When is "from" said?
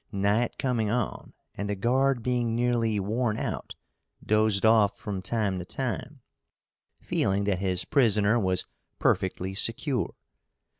4.97-5.21